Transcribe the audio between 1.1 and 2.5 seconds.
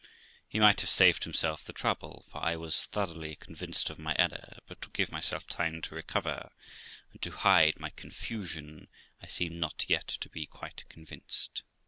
himself the trouble, for